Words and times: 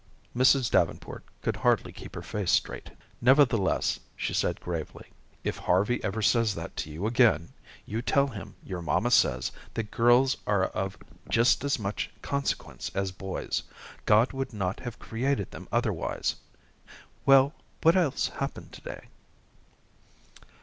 '"Mrs. 0.35 0.71
Davenport 0.71 1.23
could 1.43 1.57
hardly 1.57 1.91
keep 1.91 2.15
her 2.15 2.23
face 2.23 2.49
straight; 2.49 2.89
nevertheless, 3.21 3.99
she 4.15 4.33
said 4.33 4.59
gravely: 4.59 5.11
"If 5.43 5.57
Harvey 5.59 6.03
ever 6.03 6.23
says 6.23 6.55
that 6.55 6.75
to 6.77 6.89
you 6.89 7.05
again, 7.05 7.53
you 7.85 8.01
tell 8.01 8.25
him 8.29 8.55
your 8.63 8.81
mamma 8.81 9.11
says 9.11 9.51
that 9.75 9.91
girls 9.91 10.37
are 10.47 10.63
of 10.69 10.97
just 11.29 11.63
as 11.63 11.77
much 11.77 12.09
consequence 12.23 12.89
as 12.95 13.11
boys. 13.11 13.61
God 14.07 14.33
would 14.33 14.53
not 14.53 14.79
have 14.79 14.97
created 14.97 15.51
them 15.51 15.67
otherwise. 15.71 16.33
Well, 17.23 17.53
what 17.83 17.95
else 17.95 18.29
happened 18.29 18.71
to 18.71 18.81
day?" 18.81 19.07